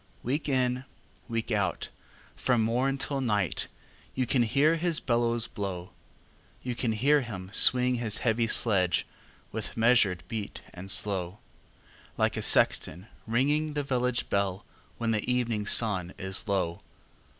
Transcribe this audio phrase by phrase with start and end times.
[0.23, 0.83] Week in,
[1.29, 1.89] week out,
[2.35, 3.67] from morn till night,
[4.15, 5.91] You can hear his bellows blow;
[6.63, 9.05] You can hear him swing his heavy sledge,
[9.51, 11.37] With measured beat and slow,
[12.17, 14.65] Like a sexton ringing the village bell,
[14.97, 16.81] When the evening sun is low.